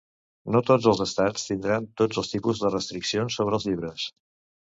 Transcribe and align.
Not 0.53 0.65
tots 0.69 0.85
els 0.91 1.01
estats 1.03 1.43
tindran 1.49 1.85
tots 2.03 2.21
els 2.21 2.31
tipus 2.31 2.63
de 2.65 2.73
restriccions 2.77 3.37
sobre 3.41 3.57
els 3.59 3.69
llibres. 3.69 4.09